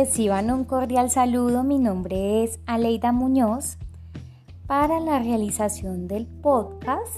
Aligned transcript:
Reciban 0.00 0.50
un 0.50 0.64
cordial 0.64 1.10
saludo, 1.10 1.62
mi 1.62 1.78
nombre 1.78 2.42
es 2.42 2.58
Aleida 2.64 3.12
Muñoz. 3.12 3.76
Para 4.66 4.98
la 4.98 5.18
realización 5.18 6.08
del 6.08 6.26
podcast 6.26 7.16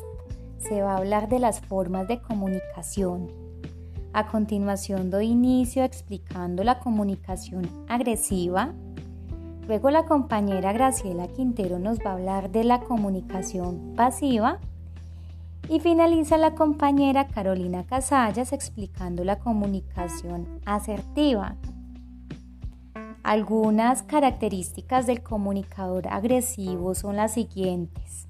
se 0.58 0.82
va 0.82 0.94
a 0.94 0.96
hablar 0.96 1.28
de 1.28 1.38
las 1.38 1.60
formas 1.60 2.08
de 2.08 2.20
comunicación. 2.20 3.30
A 4.12 4.26
continuación 4.26 5.10
doy 5.12 5.26
inicio 5.26 5.84
explicando 5.84 6.64
la 6.64 6.80
comunicación 6.80 7.70
agresiva. 7.86 8.72
Luego 9.68 9.90
la 9.90 10.04
compañera 10.04 10.72
Graciela 10.72 11.28
Quintero 11.28 11.78
nos 11.78 12.00
va 12.00 12.10
a 12.10 12.14
hablar 12.14 12.50
de 12.50 12.64
la 12.64 12.80
comunicación 12.80 13.94
pasiva. 13.94 14.58
Y 15.68 15.78
finaliza 15.78 16.36
la 16.36 16.56
compañera 16.56 17.28
Carolina 17.28 17.86
Casallas 17.86 18.52
explicando 18.52 19.22
la 19.22 19.38
comunicación 19.38 20.48
asertiva. 20.64 21.54
Algunas 23.24 24.02
características 24.02 25.06
del 25.06 25.22
comunicador 25.22 26.08
agresivo 26.08 26.96
son 26.96 27.14
las 27.14 27.34
siguientes. 27.34 28.26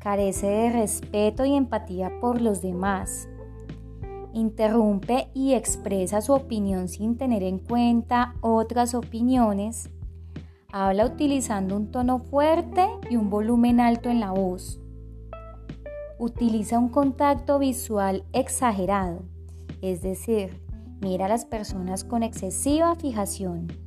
Carece 0.00 0.48
de 0.48 0.70
respeto 0.70 1.44
y 1.44 1.54
empatía 1.54 2.10
por 2.20 2.40
los 2.40 2.60
demás. 2.60 3.28
Interrumpe 4.32 5.28
y 5.32 5.54
expresa 5.54 6.20
su 6.22 6.32
opinión 6.32 6.88
sin 6.88 7.16
tener 7.16 7.44
en 7.44 7.60
cuenta 7.60 8.34
otras 8.40 8.96
opiniones. 8.96 9.90
Habla 10.72 11.06
utilizando 11.06 11.76
un 11.76 11.92
tono 11.92 12.18
fuerte 12.18 12.88
y 13.08 13.14
un 13.14 13.30
volumen 13.30 13.78
alto 13.78 14.10
en 14.10 14.18
la 14.18 14.32
voz. 14.32 14.80
Utiliza 16.18 16.80
un 16.80 16.88
contacto 16.88 17.60
visual 17.60 18.24
exagerado, 18.32 19.22
es 19.82 20.02
decir, 20.02 20.60
mira 21.00 21.26
a 21.26 21.28
las 21.28 21.44
personas 21.44 22.02
con 22.02 22.24
excesiva 22.24 22.96
fijación. 22.96 23.83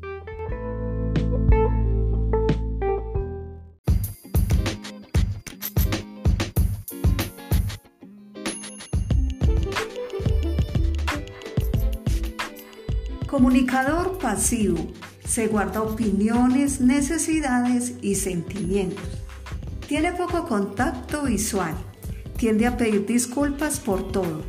Comunicador 13.27 14.17
pasivo. 14.19 14.77
Se 15.27 15.47
guarda 15.47 15.81
opiniones, 15.81 16.79
necesidades 16.79 17.95
y 18.01 18.15
sentimientos. 18.15 19.03
Tiene 19.85 20.13
poco 20.13 20.47
contacto 20.47 21.23
visual. 21.23 21.75
Tiende 22.37 22.67
a 22.67 22.77
pedir 22.77 23.05
disculpas 23.05 23.81
por 23.81 24.13
todo. 24.13 24.43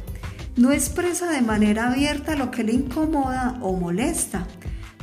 No 0.55 0.71
expresa 0.71 1.29
de 1.29 1.43
manera 1.43 1.91
abierta 1.91 2.37
lo 2.37 2.53
que 2.53 2.63
le 2.63 2.73
incomoda 2.73 3.59
o 3.63 3.73
molesta. 3.73 4.47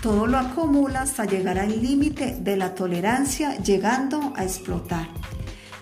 Todo 0.02 0.26
lo 0.26 0.38
acumula 0.38 1.02
hasta 1.02 1.26
llegar 1.26 1.60
al 1.60 1.82
límite 1.82 2.38
de 2.40 2.56
la 2.56 2.76
tolerancia, 2.76 3.58
llegando 3.58 4.32
a 4.38 4.46
explotar. 4.46 5.10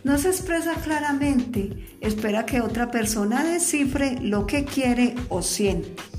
No 0.03 0.17
se 0.17 0.30
expresa 0.30 0.73
claramente, 0.83 1.95
espera 2.02 2.47
que 2.47 2.61
otra 2.61 2.89
persona 2.89 3.44
descifre 3.44 4.17
lo 4.19 4.47
que 4.47 4.66
quiere 4.66 5.14
o 5.30 5.44
siente. 5.44 6.12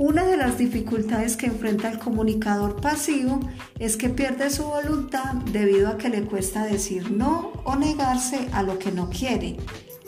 Una 0.00 0.24
de 0.24 0.38
las 0.38 0.56
dificultades 0.56 1.36
que 1.36 1.44
enfrenta 1.44 1.90
el 1.90 1.98
comunicador 1.98 2.80
pasivo 2.80 3.38
es 3.78 3.98
que 3.98 4.08
pierde 4.08 4.48
su 4.48 4.64
voluntad 4.64 5.34
debido 5.52 5.88
a 5.88 5.98
que 5.98 6.08
le 6.08 6.22
cuesta 6.22 6.64
decir 6.64 7.10
no 7.10 7.52
o 7.64 7.76
negarse 7.76 8.48
a 8.52 8.62
lo 8.62 8.78
que 8.78 8.92
no 8.92 9.10
quiere. 9.10 9.58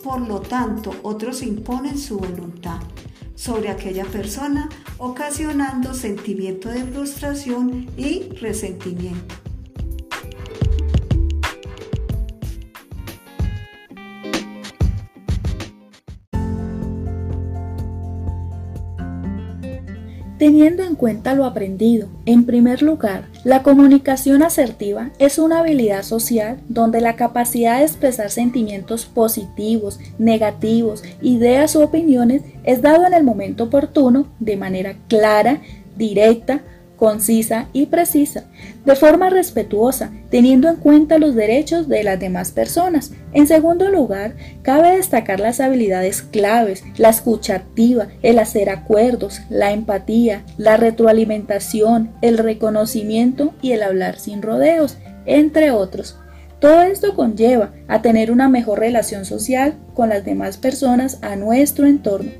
Por 0.02 0.22
lo 0.22 0.40
tanto, 0.40 0.94
otros 1.02 1.42
imponen 1.42 1.98
su 1.98 2.16
voluntad 2.16 2.80
sobre 3.34 3.68
aquella 3.68 4.06
persona, 4.06 4.70
ocasionando 4.96 5.92
sentimiento 5.92 6.70
de 6.70 6.84
frustración 6.84 7.90
y 7.98 8.30
resentimiento. 8.40 9.41
Teniendo 20.38 20.82
en 20.82 20.96
cuenta 20.96 21.34
lo 21.34 21.44
aprendido, 21.44 22.08
en 22.26 22.44
primer 22.44 22.82
lugar, 22.82 23.28
la 23.44 23.62
comunicación 23.62 24.42
asertiva 24.42 25.10
es 25.18 25.38
una 25.38 25.60
habilidad 25.60 26.02
social 26.02 26.58
donde 26.68 27.00
la 27.00 27.14
capacidad 27.14 27.78
de 27.78 27.84
expresar 27.84 28.30
sentimientos 28.30 29.04
positivos, 29.04 30.00
negativos, 30.18 31.04
ideas 31.20 31.76
o 31.76 31.84
opiniones 31.84 32.42
es 32.64 32.82
dado 32.82 33.06
en 33.06 33.14
el 33.14 33.22
momento 33.22 33.64
oportuno, 33.64 34.26
de 34.40 34.56
manera 34.56 34.96
clara, 35.08 35.60
directa, 35.96 36.62
concisa 37.02 37.66
y 37.72 37.86
precisa, 37.86 38.44
de 38.84 38.94
forma 38.94 39.28
respetuosa, 39.28 40.12
teniendo 40.30 40.68
en 40.68 40.76
cuenta 40.76 41.18
los 41.18 41.34
derechos 41.34 41.88
de 41.88 42.04
las 42.04 42.20
demás 42.20 42.52
personas. 42.52 43.10
En 43.32 43.48
segundo 43.48 43.88
lugar, 43.88 44.36
cabe 44.62 44.98
destacar 44.98 45.40
las 45.40 45.58
habilidades 45.58 46.22
claves, 46.22 46.84
la 46.98 47.08
escucha 47.08 47.56
activa, 47.56 48.06
el 48.22 48.38
hacer 48.38 48.70
acuerdos, 48.70 49.40
la 49.50 49.72
empatía, 49.72 50.44
la 50.56 50.76
retroalimentación, 50.76 52.12
el 52.22 52.38
reconocimiento 52.38 53.52
y 53.60 53.72
el 53.72 53.82
hablar 53.82 54.20
sin 54.20 54.40
rodeos, 54.40 54.96
entre 55.26 55.72
otros. 55.72 56.20
Todo 56.60 56.82
esto 56.82 57.16
conlleva 57.16 57.72
a 57.88 58.00
tener 58.00 58.30
una 58.30 58.48
mejor 58.48 58.78
relación 58.78 59.24
social 59.24 59.74
con 59.94 60.08
las 60.08 60.24
demás 60.24 60.56
personas 60.56 61.18
a 61.20 61.34
nuestro 61.34 61.88
entorno 61.88 62.30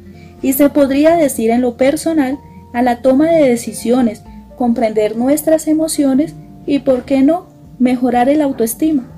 y 0.40 0.52
se 0.52 0.70
podría 0.70 1.16
decir 1.16 1.50
en 1.50 1.62
lo 1.62 1.76
personal 1.76 2.38
a 2.72 2.82
la 2.82 3.02
toma 3.02 3.28
de 3.28 3.48
decisiones 3.48 4.22
comprender 4.56 5.16
nuestras 5.16 5.66
emociones 5.68 6.34
y, 6.66 6.80
por 6.80 7.04
qué 7.04 7.22
no, 7.22 7.46
mejorar 7.78 8.28
el 8.28 8.40
autoestima. 8.40 9.11